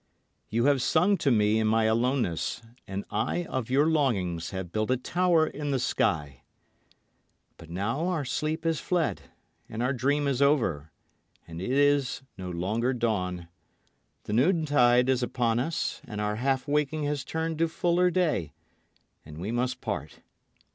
[0.49, 4.89] You have sung to me in my aloneness, and I of your longings have built
[4.89, 6.41] a tower in the sky.
[7.57, 9.21] But now our sleep has fled
[9.69, 10.91] and our dream is over,
[11.47, 13.47] and it is no longer dawn.
[14.23, 18.53] The noontide is upon us and our half waking has turned to fuller day,
[19.23, 20.21] and we must part.